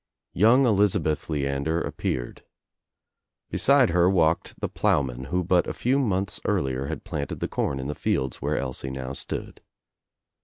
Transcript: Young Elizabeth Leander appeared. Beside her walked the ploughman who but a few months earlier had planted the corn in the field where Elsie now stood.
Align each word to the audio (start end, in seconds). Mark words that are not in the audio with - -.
Young 0.33 0.65
Elizabeth 0.65 1.29
Leander 1.29 1.79
appeared. 1.79 2.43
Beside 3.51 3.91
her 3.91 4.09
walked 4.09 4.59
the 4.59 4.67
ploughman 4.67 5.25
who 5.25 5.43
but 5.43 5.67
a 5.67 5.75
few 5.75 5.99
months 5.99 6.41
earlier 6.45 6.87
had 6.87 7.03
planted 7.03 7.39
the 7.39 7.47
corn 7.47 7.79
in 7.79 7.85
the 7.85 7.93
field 7.93 8.33
where 8.37 8.57
Elsie 8.57 8.89
now 8.89 9.13
stood. 9.13 9.61